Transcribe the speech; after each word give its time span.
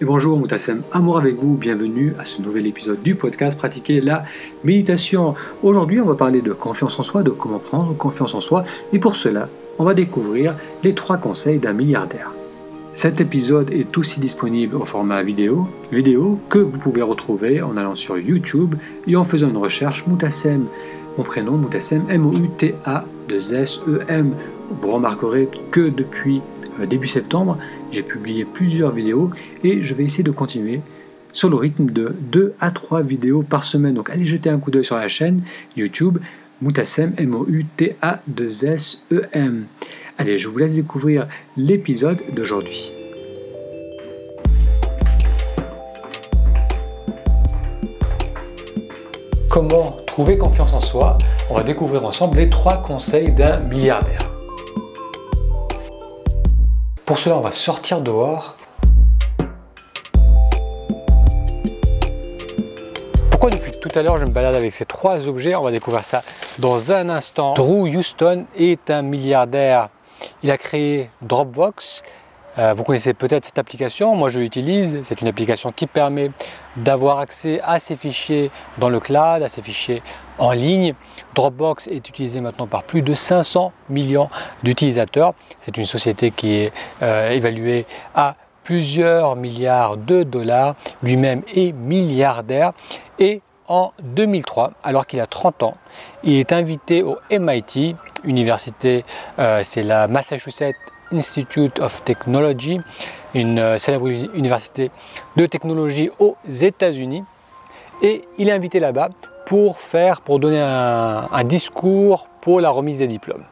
Et 0.00 0.04
bonjour 0.04 0.36
Moutassem, 0.36 0.82
amour 0.90 1.18
avec 1.18 1.36
vous, 1.36 1.54
bienvenue 1.54 2.14
à 2.18 2.24
ce 2.24 2.42
nouvel 2.42 2.66
épisode 2.66 3.00
du 3.00 3.14
podcast 3.14 3.56
Pratiquer 3.56 4.00
la 4.00 4.24
méditation. 4.64 5.36
Aujourd'hui 5.62 6.00
on 6.00 6.06
va 6.06 6.16
parler 6.16 6.42
de 6.42 6.52
confiance 6.52 6.98
en 6.98 7.04
soi, 7.04 7.22
de 7.22 7.30
comment 7.30 7.60
prendre 7.60 7.96
confiance 7.96 8.34
en 8.34 8.40
soi 8.40 8.64
et 8.92 8.98
pour 8.98 9.14
cela 9.14 9.48
on 9.78 9.84
va 9.84 9.94
découvrir 9.94 10.56
les 10.82 10.94
trois 10.94 11.16
conseils 11.16 11.60
d'un 11.60 11.74
milliardaire. 11.74 12.32
Cet 12.92 13.20
épisode 13.20 13.70
est 13.70 13.96
aussi 13.96 14.18
disponible 14.18 14.74
au 14.74 14.84
format 14.84 15.22
vidéo, 15.22 15.68
vidéo 15.92 16.40
que 16.48 16.58
vous 16.58 16.78
pouvez 16.78 17.02
retrouver 17.02 17.62
en 17.62 17.76
allant 17.76 17.94
sur 17.94 18.18
YouTube 18.18 18.74
et 19.06 19.14
en 19.14 19.22
faisant 19.22 19.48
une 19.48 19.56
recherche 19.58 20.08
Moutassem. 20.08 20.66
Mon 21.16 21.22
prénom 21.22 21.56
Moutassem, 21.56 22.04
M-O-U-T-A-2-S-E-M. 22.08 24.34
Vous 24.70 24.90
remarquerez 24.90 25.48
que 25.70 25.88
depuis 25.88 26.42
euh, 26.80 26.86
début 26.86 27.06
septembre, 27.06 27.56
j'ai 27.92 28.02
publié 28.02 28.44
plusieurs 28.44 28.90
vidéos 28.90 29.30
et 29.62 29.80
je 29.82 29.94
vais 29.94 30.02
essayer 30.04 30.24
de 30.24 30.32
continuer 30.32 30.80
sur 31.30 31.48
le 31.50 31.56
rythme 31.56 31.86
de 31.86 32.16
2 32.32 32.54
à 32.60 32.72
3 32.72 33.02
vidéos 33.02 33.42
par 33.42 33.62
semaine. 33.62 33.94
Donc 33.94 34.10
allez 34.10 34.24
jeter 34.24 34.50
un 34.50 34.58
coup 34.58 34.72
d'œil 34.72 34.84
sur 34.84 34.96
la 34.96 35.06
chaîne 35.08 35.42
YouTube 35.76 36.18
Moutassem, 36.60 37.12
M-O-U-T-A-2-S-E-M. 37.16 39.66
Allez, 40.18 40.38
je 40.38 40.48
vous 40.48 40.58
laisse 40.58 40.74
découvrir 40.74 41.28
l'épisode 41.56 42.18
d'aujourd'hui. 42.34 42.92
Comment 49.48 50.03
trouver 50.14 50.38
confiance 50.38 50.72
en 50.72 50.78
soi 50.78 51.18
On 51.50 51.54
va 51.54 51.64
découvrir 51.64 52.04
ensemble 52.06 52.36
les 52.36 52.48
trois 52.48 52.76
conseils 52.76 53.32
d'un 53.32 53.56
milliardaire. 53.56 54.20
Pour 57.04 57.18
cela, 57.18 57.36
on 57.36 57.40
va 57.40 57.50
sortir 57.50 58.00
dehors. 58.00 58.54
Pourquoi 63.28 63.50
depuis 63.50 63.72
tout 63.82 63.88
à 63.92 64.02
l'heure 64.02 64.18
je 64.18 64.24
me 64.24 64.30
balade 64.30 64.54
avec 64.54 64.72
ces 64.72 64.84
trois 64.84 65.26
objets? 65.26 65.56
On 65.56 65.64
va 65.64 65.72
découvrir 65.72 66.04
ça 66.04 66.22
dans 66.60 66.92
un 66.92 67.08
instant. 67.08 67.54
Drew 67.54 67.88
Houston 67.88 68.46
est 68.56 68.90
un 68.90 69.02
milliardaire. 69.02 69.88
Il 70.44 70.50
a 70.52 70.58
créé 70.58 71.10
Dropbox. 71.22 72.04
Euh, 72.58 72.72
vous 72.74 72.84
connaissez 72.84 73.14
peut-être 73.14 73.44
cette 73.44 73.58
application, 73.58 74.14
moi 74.14 74.28
je 74.28 74.40
l'utilise. 74.40 75.00
C'est 75.02 75.20
une 75.20 75.28
application 75.28 75.72
qui 75.72 75.86
permet 75.86 76.30
d'avoir 76.76 77.18
accès 77.18 77.60
à 77.62 77.78
ses 77.78 77.96
fichiers 77.96 78.50
dans 78.78 78.88
le 78.88 79.00
cloud, 79.00 79.42
à 79.42 79.48
ses 79.48 79.62
fichiers 79.62 80.02
en 80.38 80.52
ligne. 80.52 80.94
Dropbox 81.34 81.88
est 81.88 82.08
utilisé 82.08 82.40
maintenant 82.40 82.66
par 82.66 82.84
plus 82.84 83.02
de 83.02 83.14
500 83.14 83.72
millions 83.88 84.28
d'utilisateurs. 84.62 85.34
C'est 85.60 85.76
une 85.76 85.84
société 85.84 86.30
qui 86.30 86.54
est 86.54 86.72
euh, 87.02 87.30
évaluée 87.30 87.86
à 88.14 88.36
plusieurs 88.62 89.36
milliards 89.36 89.96
de 89.96 90.22
dollars. 90.22 90.74
Lui-même 91.02 91.42
est 91.54 91.72
milliardaire. 91.72 92.72
Et 93.18 93.42
en 93.66 93.92
2003, 94.02 94.72
alors 94.82 95.06
qu'il 95.06 95.20
a 95.20 95.26
30 95.26 95.62
ans, 95.62 95.74
il 96.22 96.34
est 96.34 96.52
invité 96.52 97.02
au 97.02 97.16
MIT, 97.30 97.96
université, 98.24 99.04
euh, 99.38 99.60
c'est 99.62 99.82
la 99.82 100.06
Massachusetts 100.08 100.76
Institute 101.14 101.80
of 101.80 102.02
Technology, 102.04 102.80
une 103.34 103.58
euh, 103.58 103.78
célèbre 103.78 104.08
université 104.08 104.90
de 105.36 105.46
technologie 105.46 106.10
aux 106.18 106.36
États-Unis. 106.48 107.24
Et 108.02 108.26
il 108.38 108.48
est 108.48 108.52
invité 108.52 108.80
là-bas 108.80 109.10
pour 109.46 109.80
faire, 109.80 110.20
pour 110.20 110.38
donner 110.38 110.60
un, 110.60 111.44
discours 111.44 112.28
pour 112.40 112.60
la 112.60 112.70
remise 112.70 112.98
des 112.98 113.06
diplômes. 113.06 113.44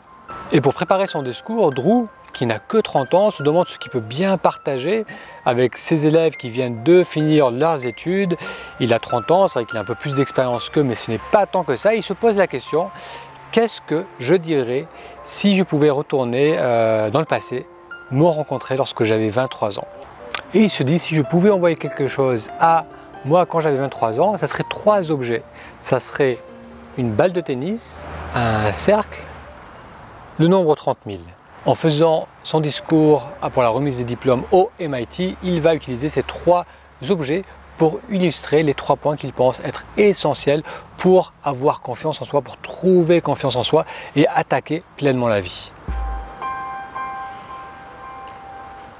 Et 0.52 0.60
pour 0.60 0.74
préparer 0.74 1.06
son 1.06 1.22
discours, 1.22 1.70
Drew, 1.70 2.06
qui 2.32 2.46
n'a 2.46 2.58
que 2.58 2.78
30 2.78 3.14
ans, 3.14 3.30
se 3.30 3.42
demande 3.42 3.68
ce 3.68 3.78
qu'il 3.78 3.90
peut 3.90 4.00
bien 4.00 4.38
partager 4.38 5.04
avec 5.44 5.76
ses 5.76 6.06
élèves 6.06 6.36
qui 6.36 6.48
viennent 6.48 6.82
de 6.82 7.04
finir 7.04 7.50
leurs 7.50 7.86
études. 7.86 8.36
Il 8.80 8.92
a 8.94 8.98
30 8.98 9.30
ans, 9.30 9.48
c'est 9.48 9.60
vrai 9.60 9.66
qu'il 9.66 9.76
a 9.76 9.80
un 9.80 9.84
peu 9.84 9.94
plus 9.94 10.14
d'expérience 10.14 10.68
qu'eux, 10.70 10.82
mais 10.82 10.94
ce 10.94 11.10
n'est 11.10 11.20
pas 11.30 11.46
tant 11.46 11.62
que 11.62 11.76
ça. 11.76 11.94
Il 11.94 12.02
se 12.02 12.14
pose 12.14 12.38
la 12.38 12.46
question, 12.46 12.90
qu'est-ce 13.52 13.80
que 13.82 14.04
je 14.18 14.34
dirais 14.34 14.86
si 15.24 15.56
je 15.56 15.62
pouvais 15.62 15.90
retourner 15.90 16.56
euh, 16.58 17.10
dans 17.10 17.20
le 17.20 17.26
passé, 17.26 17.66
me 18.10 18.24
rencontrer 18.24 18.76
lorsque 18.76 19.04
j'avais 19.04 19.28
23 19.28 19.78
ans? 19.78 19.86
Et 20.54 20.60
il 20.60 20.70
se 20.70 20.82
dit, 20.82 20.98
si 20.98 21.14
je 21.14 21.22
pouvais 21.22 21.50
envoyer 21.50 21.76
quelque 21.76 22.08
chose 22.08 22.50
à 22.58 22.84
moi 23.24 23.46
quand 23.46 23.60
j'avais 23.60 23.78
23 23.78 24.20
ans, 24.20 24.36
ça 24.36 24.46
serait 24.46 24.64
trois 24.68 25.10
objets 25.10 25.42
ça 25.82 26.00
serait 26.00 26.38
une 26.96 27.12
balle 27.12 27.32
de 27.32 27.40
tennis, 27.40 28.02
un 28.34 28.72
cercle, 28.72 29.20
le 30.38 30.46
nombre 30.48 30.74
30 30.74 30.98
000. 31.04 31.18
En 31.66 31.74
faisant 31.74 32.28
son 32.44 32.60
discours 32.60 33.28
pour 33.52 33.62
la 33.62 33.68
remise 33.68 33.98
des 33.98 34.04
diplômes 34.04 34.44
au 34.52 34.70
MIT, 34.80 35.36
il 35.42 35.60
va 35.60 35.74
utiliser 35.74 36.08
ces 36.08 36.22
trois 36.22 36.64
objets 37.10 37.42
pour 37.78 38.00
illustrer 38.10 38.62
les 38.62 38.74
trois 38.74 38.96
points 38.96 39.16
qu'il 39.16 39.32
pense 39.32 39.60
être 39.60 39.84
essentiels 39.96 40.62
pour 40.98 41.32
avoir 41.42 41.80
confiance 41.80 42.20
en 42.22 42.24
soi, 42.24 42.42
pour 42.42 42.56
trouver 42.58 43.20
confiance 43.20 43.56
en 43.56 43.62
soi 43.62 43.84
et 44.14 44.26
attaquer 44.28 44.82
pleinement 44.96 45.28
la 45.28 45.40
vie. 45.40 45.72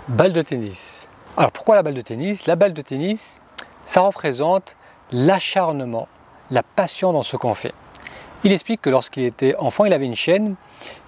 Balle 0.09 0.33
de 0.33 0.43
tennis. 0.43 1.09
Alors 1.37 1.53
pourquoi 1.53 1.77
la 1.77 1.83
balle 1.83 1.94
de 1.94 2.00
tennis? 2.00 2.47
La 2.47 2.56
balle 2.56 2.75
de 2.75 2.83
tennis, 2.83 3.41
ça 3.84 4.00
représente 4.00 4.77
l'acharnement 5.12 6.09
la 6.50 6.62
passion 6.62 7.12
dans 7.12 7.22
ce 7.22 7.37
qu'on 7.37 7.54
fait. 7.54 7.72
Il 8.44 8.53
explique 8.53 8.83
que 8.83 8.91
lorsqu'il 8.91 9.25
était 9.25 9.54
enfant, 9.56 9.84
il 9.84 9.93
avait 9.93 10.06
une 10.06 10.16
chienne 10.16 10.56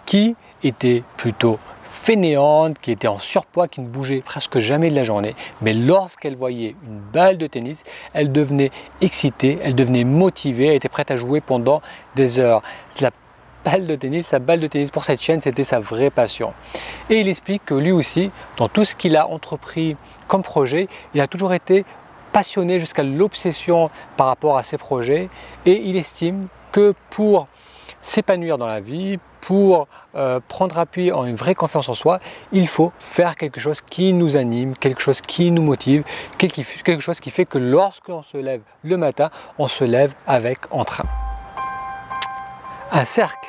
qui 0.06 0.36
était 0.62 1.02
plutôt 1.16 1.58
fainéante, 2.04 2.78
qui 2.80 2.92
était 2.92 3.08
en 3.08 3.18
surpoids, 3.18 3.66
qui 3.66 3.80
ne 3.80 3.86
bougeait 3.86 4.20
presque 4.20 4.58
jamais 4.58 4.90
de 4.90 4.94
la 4.94 5.04
journée. 5.04 5.34
Mais 5.62 5.72
lorsqu'elle 5.72 6.36
voyait 6.36 6.76
une 6.86 6.98
balle 6.98 7.38
de 7.38 7.46
tennis, 7.46 7.82
elle 8.12 8.30
devenait 8.30 8.70
excitée, 9.00 9.58
elle 9.62 9.74
devenait 9.74 10.04
motivée, 10.04 10.66
elle 10.66 10.74
était 10.74 10.90
prête 10.90 11.10
à 11.10 11.16
jouer 11.16 11.40
pendant 11.40 11.80
des 12.14 12.38
heures. 12.38 12.62
La 13.00 13.10
balle 13.64 13.86
de 13.86 13.96
tennis, 13.96 14.26
sa 14.26 14.38
balle 14.38 14.60
de 14.60 14.66
tennis 14.66 14.90
pour 14.90 15.04
cette 15.04 15.22
chienne, 15.22 15.40
c'était 15.40 15.64
sa 15.64 15.80
vraie 15.80 16.10
passion. 16.10 16.52
Et 17.08 17.20
il 17.20 17.28
explique 17.28 17.64
que 17.64 17.74
lui 17.74 17.90
aussi, 17.90 18.30
dans 18.58 18.68
tout 18.68 18.84
ce 18.84 18.94
qu'il 18.94 19.16
a 19.16 19.26
entrepris 19.26 19.96
comme 20.28 20.42
projet, 20.42 20.88
il 21.14 21.22
a 21.22 21.26
toujours 21.26 21.54
été 21.54 21.86
passionné 22.34 22.80
jusqu'à 22.80 23.02
l'obsession 23.02 23.90
par 24.18 24.26
rapport 24.26 24.58
à 24.58 24.62
ses 24.62 24.76
projets 24.76 25.30
et 25.64 25.80
il 25.88 25.96
estime 25.96 26.48
que 26.70 26.92
pour 27.08 27.46
s'épanouir 28.04 28.58
dans 28.58 28.66
la 28.66 28.80
vie, 28.80 29.18
pour 29.40 29.88
euh, 30.14 30.40
prendre 30.46 30.78
appui 30.78 31.10
en 31.10 31.24
une 31.24 31.36
vraie 31.36 31.54
confiance 31.54 31.88
en 31.88 31.94
soi, 31.94 32.20
il 32.52 32.68
faut 32.68 32.92
faire 32.98 33.34
quelque 33.36 33.60
chose 33.60 33.80
qui 33.80 34.12
nous 34.12 34.36
anime, 34.36 34.76
quelque 34.76 35.00
chose 35.00 35.20
qui 35.20 35.50
nous 35.50 35.62
motive, 35.62 36.04
quelque 36.38 37.00
chose 37.00 37.18
qui 37.18 37.30
fait 37.30 37.46
que 37.46 37.58
lorsque 37.58 38.08
l'on 38.08 38.22
se 38.22 38.36
lève 38.36 38.60
le 38.82 38.96
matin, 38.96 39.30
on 39.58 39.68
se 39.68 39.84
lève 39.84 40.14
avec 40.26 40.58
entrain. 40.70 41.04
Un 42.92 43.04
cercle. 43.04 43.48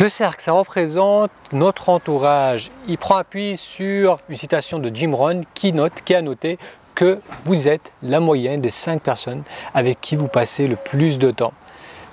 Le 0.00 0.08
cercle, 0.08 0.42
ça 0.42 0.52
représente 0.52 1.30
notre 1.52 1.88
entourage. 1.88 2.72
Il 2.88 2.98
prend 2.98 3.16
appui 3.16 3.56
sur 3.56 4.18
une 4.28 4.36
citation 4.36 4.80
de 4.80 4.90
Jim 4.92 5.14
Rohn 5.14 5.44
qui 5.54 5.72
note, 5.72 6.02
qui 6.04 6.14
a 6.14 6.22
noté 6.22 6.58
que 6.96 7.20
vous 7.44 7.68
êtes 7.68 7.92
la 8.02 8.18
moyenne 8.20 8.60
des 8.60 8.70
cinq 8.70 9.02
personnes 9.02 9.44
avec 9.72 10.00
qui 10.00 10.16
vous 10.16 10.28
passez 10.28 10.66
le 10.66 10.76
plus 10.76 11.18
de 11.18 11.30
temps. 11.30 11.52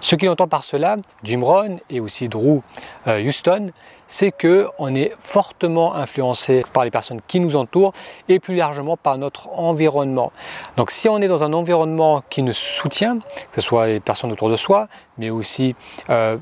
Ce 0.02 0.16
qu'il 0.16 0.30
entend 0.30 0.48
par 0.48 0.64
cela, 0.64 0.98
Jim 1.24 1.42
Rohn 1.44 1.80
et 1.90 2.00
aussi 2.00 2.28
Drew 2.28 2.62
euh, 3.08 3.24
Houston, 3.24 3.72
c'est 4.08 4.32
qu'on 4.32 4.94
est 4.94 5.14
fortement 5.20 5.96
influencé 5.96 6.66
par 6.74 6.84
les 6.84 6.92
personnes 6.92 7.22
qui 7.28 7.40
nous 7.40 7.56
entourent 7.56 7.94
et 8.28 8.40
plus 8.40 8.56
largement 8.56 8.98
par 8.98 9.18
notre 9.18 9.48
environnement. 9.58 10.34
Donc 10.76 10.92
si 10.92 11.08
on 11.08 11.20
est 11.20 11.30
dans 11.30 11.44
un 11.44 11.54
environnement 11.54 12.22
qui 12.30 12.44
nous 12.44 12.52
soutient, 12.52 13.20
que 13.20 13.56
ce 13.56 13.62
soit 13.62 13.88
les 13.88 14.00
personnes 14.02 14.32
autour 14.32 14.50
de 14.50 14.58
soi, 14.58 14.88
mais 15.18 15.30
aussi 15.30 15.76
euh, 16.10 16.36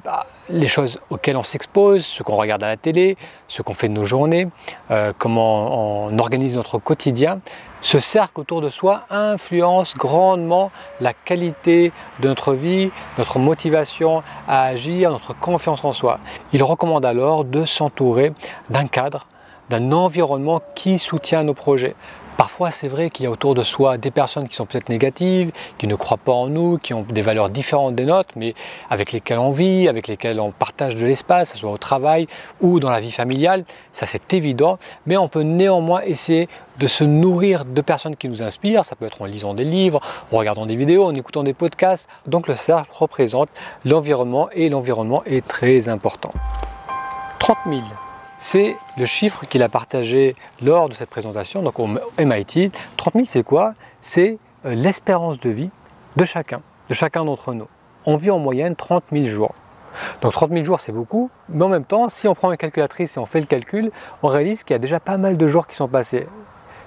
les 0.49 0.67
choses 0.67 0.99
auxquelles 1.11 1.37
on 1.37 1.43
s'expose, 1.43 2.03
ce 2.03 2.23
qu'on 2.23 2.37
regarde 2.37 2.63
à 2.63 2.69
la 2.69 2.77
télé, 2.77 3.17
ce 3.47 3.61
qu'on 3.61 3.75
fait 3.75 3.87
de 3.87 3.93
nos 3.93 4.05
journées, 4.05 4.47
euh, 4.89 5.13
comment 5.15 6.07
on 6.07 6.17
organise 6.17 6.55
notre 6.55 6.79
quotidien, 6.79 7.39
ce 7.81 7.99
cercle 7.99 8.41
autour 8.41 8.61
de 8.61 8.69
soi 8.69 9.05
influence 9.09 9.95
grandement 9.95 10.71
la 10.99 11.13
qualité 11.13 11.91
de 12.19 12.27
notre 12.27 12.53
vie, 12.53 12.91
notre 13.17 13.39
motivation 13.39 14.21
à 14.47 14.63
agir, 14.63 15.11
notre 15.11 15.33
confiance 15.33 15.83
en 15.83 15.93
soi. 15.93 16.19
Il 16.51 16.63
recommande 16.63 17.05
alors 17.05 17.45
de 17.45 17.65
s'entourer 17.65 18.33
d'un 18.69 18.87
cadre, 18.87 19.27
d'un 19.69 19.91
environnement 19.91 20.61
qui 20.75 20.99
soutient 20.99 21.43
nos 21.43 21.53
projets. 21.53 21.95
Parfois, 22.39 22.71
c'est 22.71 22.87
vrai 22.87 23.09
qu'il 23.09 23.25
y 23.25 23.27
a 23.27 23.31
autour 23.31 23.53
de 23.53 23.63
soi 23.63 23.97
des 23.97 24.11
personnes 24.11 24.47
qui 24.47 24.55
sont 24.55 24.65
peut-être 24.65 24.87
négatives, 24.87 25.51
qui 25.77 25.87
ne 25.87 25.95
croient 25.95 26.15
pas 26.15 26.31
en 26.31 26.47
nous, 26.47 26.77
qui 26.77 26.93
ont 26.93 27.01
des 27.01 27.21
valeurs 27.21 27.49
différentes 27.49 27.95
des 27.95 28.05
nôtres, 28.05 28.29
mais 28.37 28.55
avec 28.89 29.11
lesquelles 29.11 29.39
on 29.39 29.51
vit, 29.51 29.89
avec 29.89 30.07
lesquelles 30.07 30.39
on 30.39 30.51
partage 30.51 30.95
de 30.95 31.05
l'espace, 31.05 31.49
que 31.49 31.55
ce 31.55 31.59
soit 31.59 31.69
au 31.69 31.77
travail 31.77 32.27
ou 32.61 32.79
dans 32.79 32.91
la 32.91 33.01
vie 33.01 33.11
familiale. 33.11 33.65
Ça, 33.91 34.05
c'est 34.05 34.33
évident, 34.33 34.79
mais 35.05 35.17
on 35.17 35.27
peut 35.27 35.41
néanmoins 35.41 35.99
essayer 36.03 36.47
de 36.77 36.87
se 36.87 37.03
nourrir 37.03 37.65
de 37.65 37.81
personnes 37.81 38.15
qui 38.15 38.29
nous 38.29 38.41
inspirent. 38.41 38.85
Ça 38.85 38.95
peut 38.95 39.05
être 39.05 39.21
en 39.21 39.25
lisant 39.25 39.53
des 39.53 39.65
livres, 39.65 39.99
en 40.31 40.37
regardant 40.37 40.65
des 40.65 40.77
vidéos, 40.77 41.03
en 41.03 41.15
écoutant 41.15 41.43
des 41.43 41.53
podcasts. 41.53 42.07
Donc, 42.25 42.47
le 42.47 42.55
cercle 42.55 42.89
représente 42.93 43.49
l'environnement 43.83 44.49
et 44.53 44.69
l'environnement 44.69 45.23
est 45.25 45.45
très 45.45 45.89
important. 45.89 46.31
30 47.39 47.57
000. 47.69 47.81
C'est 48.39 48.77
le 48.97 49.05
chiffre 49.05 49.45
qu'il 49.45 49.61
a 49.63 49.69
partagé 49.69 50.35
lors 50.61 50.89
de 50.89 50.93
cette 50.93 51.09
présentation, 51.09 51.61
donc 51.61 51.79
au 51.79 51.87
MIT. 52.17 52.71
30 52.97 53.13
000, 53.13 53.25
c'est 53.27 53.43
quoi? 53.43 53.73
C'est 54.01 54.37
euh, 54.65 54.73
l'espérance 54.73 55.39
de 55.39 55.49
vie 55.49 55.69
de 56.15 56.25
chacun, 56.25 56.61
de 56.89 56.93
chacun 56.93 57.25
d'entre 57.25 57.53
nous. 57.53 57.67
On 58.05 58.15
vit 58.15 58.31
en 58.31 58.39
moyenne 58.39 58.75
30 58.75 59.03
000 59.11 59.25
jours. 59.25 59.53
Donc 60.21 60.31
30 60.31 60.51
000 60.51 60.63
jours, 60.63 60.79
c'est 60.79 60.91
beaucoup, 60.91 61.29
mais 61.49 61.65
en 61.65 61.69
même 61.69 61.83
temps, 61.83 62.09
si 62.09 62.27
on 62.27 62.35
prend 62.35 62.51
une 62.51 62.57
calculatrice 62.57 63.17
et 63.17 63.19
on 63.19 63.25
fait 63.25 63.41
le 63.41 63.45
calcul, 63.45 63.91
on 64.23 64.27
réalise 64.27 64.63
qu'il 64.63 64.73
y 64.73 64.75
a 64.75 64.79
déjà 64.79 64.99
pas 64.99 65.17
mal 65.17 65.37
de 65.37 65.47
jours 65.47 65.67
qui 65.67 65.75
sont 65.75 65.87
passés. 65.87 66.27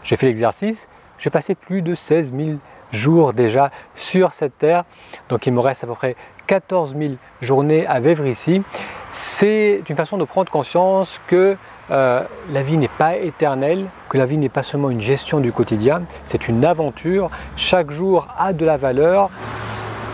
J'ai 0.03 0.17
fait 0.17 0.27
l'exercice, 0.27 0.89
j'ai 1.19 1.31
passé 1.31 1.55
plus 1.55 1.83
de 1.83 1.95
16 1.95 2.33
000 2.35 2.59
jours 2.93 3.33
déjà 3.33 3.71
sur 3.95 4.33
cette 4.33 4.59
terre, 4.59 4.85
donc 5.29 5.47
il 5.47 5.53
me 5.53 5.61
reste 5.61 5.85
à 5.85 5.87
peu 5.87 5.95
près 5.95 6.17
14 6.47 6.97
000 6.97 7.15
journées 7.41 7.87
à 7.87 8.01
vivre 8.01 8.27
ici. 8.27 8.63
C'est 9.13 9.83
une 9.91 9.97
façon 9.97 10.17
de 10.17 10.25
prendre 10.25 10.51
conscience 10.51 11.21
que 11.27 11.59
euh, 11.91 12.23
la 12.51 12.63
vie 12.63 12.79
n'est 12.79 12.89
pas 12.89 13.17
éternelle, 13.17 13.89
que 14.09 14.17
la 14.17 14.25
vie 14.25 14.39
n'est 14.39 14.49
pas 14.49 14.63
seulement 14.63 14.89
une 14.89 15.03
gestion 15.03 15.39
du 15.39 15.53
quotidien, 15.53 16.05
c'est 16.25 16.49
une 16.49 16.65
aventure. 16.65 17.31
Chaque 17.55 17.91
jour 17.91 18.27
a 18.39 18.55
de 18.55 18.65
la 18.65 18.79
valeur. 18.79 19.29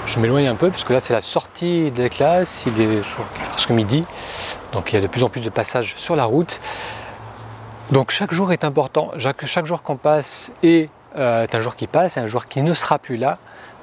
Je 0.05 0.19
m'éloigne 0.19 0.49
un 0.49 0.56
peu 0.56 0.71
parce 0.71 0.83
que 0.83 0.93
là 0.93 0.99
c'est 0.99 1.12
la 1.12 1.21
sortie 1.21 1.93
des 1.93 2.11
classes, 2.11 2.67
il 2.67 2.81
est 2.81 3.03
presque 3.53 3.71
midi, 3.71 4.05
donc 4.73 4.91
il 4.91 4.97
y 4.97 4.99
a 4.99 5.00
de 5.00 5.06
plus 5.06 5.23
en 5.23 5.29
plus 5.29 5.43
de 5.43 5.50
passages 5.50 5.95
sur 5.97 6.17
la 6.17 6.25
route. 6.25 6.61
Donc 7.93 8.11
chaque 8.11 8.33
jour 8.33 8.53
est 8.53 8.65
important, 8.65 9.12
chaque, 9.17 9.65
jour 9.65 9.83
qu'on 9.83 9.97
passe 9.97 10.50
est, 10.65 10.91
euh, 11.17 11.45
est, 11.45 11.55
un 11.55 11.61
jour 11.61 11.77
qui 11.77 11.87
passe, 11.87 12.19
un 12.19 12.27
jour 12.27 12.47
qui 12.47 12.62
ne 12.62 12.75
sera 12.75 12.99
plus 12.99 13.17
là. 13.17 13.39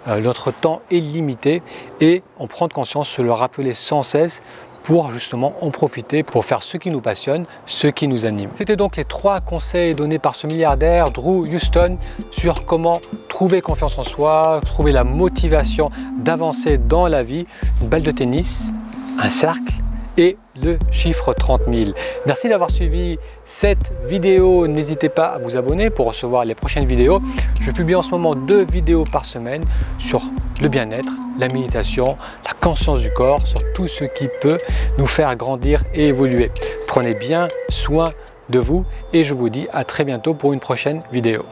Euh, 0.07 0.19
notre 0.19 0.51
temps 0.51 0.81
est 0.91 0.99
limité 0.99 1.63
et 2.01 2.21
on 2.37 2.47
prend 2.47 2.67
conscience, 2.67 3.07
se 3.07 3.21
le 3.21 3.31
rappeler 3.31 3.73
sans 3.73 4.03
cesse 4.03 4.41
pour 4.85 5.11
justement 5.11 5.53
en 5.61 5.71
profiter, 5.71 6.21
pour 6.21 6.45
faire 6.45 6.61
ce 6.61 6.77
qui 6.77 6.91
nous 6.91 7.01
passionne, 7.01 7.45
ce 7.65 7.87
qui 7.87 8.07
nous 8.07 8.27
anime. 8.27 8.51
C'était 8.55 8.75
donc 8.75 8.97
les 8.97 9.03
trois 9.03 9.41
conseils 9.41 9.95
donnés 9.95 10.19
par 10.19 10.35
ce 10.35 10.45
milliardaire 10.45 11.09
Drew 11.09 11.47
Houston 11.51 11.97
sur 12.29 12.65
comment 12.65 13.01
trouver 13.27 13.61
confiance 13.61 13.97
en 13.97 14.03
soi, 14.03 14.61
trouver 14.63 14.91
la 14.91 15.03
motivation 15.03 15.89
d'avancer 16.19 16.77
dans 16.77 17.07
la 17.07 17.23
vie, 17.23 17.47
une 17.81 17.87
balle 17.87 18.03
de 18.03 18.11
tennis, 18.11 18.71
un 19.17 19.29
cercle 19.29 19.73
et 20.17 20.37
le 20.61 20.77
chiffre 20.91 21.33
30 21.33 21.61
000. 21.71 21.91
Merci 22.25 22.49
d'avoir 22.49 22.71
suivi 22.71 23.17
cette 23.45 23.91
vidéo. 24.07 24.67
N'hésitez 24.67 25.09
pas 25.09 25.27
à 25.27 25.39
vous 25.39 25.57
abonner 25.57 25.89
pour 25.89 26.07
recevoir 26.07 26.45
les 26.45 26.55
prochaines 26.55 26.85
vidéos. 26.85 27.21
Je 27.61 27.71
publie 27.71 27.95
en 27.95 28.01
ce 28.01 28.11
moment 28.11 28.35
deux 28.35 28.63
vidéos 28.63 29.03
par 29.03 29.25
semaine 29.25 29.63
sur 29.99 30.21
le 30.61 30.67
bien-être, 30.67 31.11
la 31.39 31.47
méditation, 31.47 32.17
la 32.45 32.53
conscience 32.59 32.99
du 32.99 33.11
corps, 33.11 33.45
sur 33.45 33.59
tout 33.73 33.87
ce 33.87 34.05
qui 34.05 34.27
peut 34.41 34.57
nous 34.97 35.07
faire 35.07 35.35
grandir 35.35 35.83
et 35.93 36.07
évoluer. 36.07 36.51
Prenez 36.87 37.13
bien 37.13 37.47
soin 37.69 38.05
de 38.49 38.59
vous 38.59 38.85
et 39.13 39.23
je 39.23 39.33
vous 39.33 39.49
dis 39.49 39.67
à 39.73 39.83
très 39.83 40.03
bientôt 40.03 40.33
pour 40.33 40.53
une 40.53 40.59
prochaine 40.59 41.01
vidéo. 41.11 41.43